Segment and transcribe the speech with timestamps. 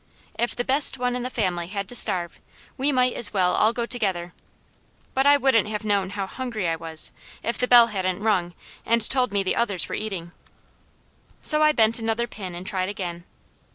[0.33, 2.39] If the best one in the family had to starve,
[2.75, 4.33] we might as well all go together;
[5.13, 7.11] but I wouldn't have known how hungry I was,
[7.43, 10.31] if the bell hadn't rung and told me the others were eating.
[11.43, 13.25] So I bent another pin and tried again.